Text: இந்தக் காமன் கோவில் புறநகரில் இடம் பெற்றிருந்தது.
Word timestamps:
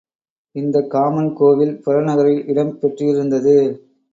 இந்தக் 0.55 0.89
காமன் 0.89 1.29
கோவில் 1.33 1.75
புறநகரில் 1.85 2.43
இடம் 2.47 2.79
பெற்றிருந்தது. 2.79 3.55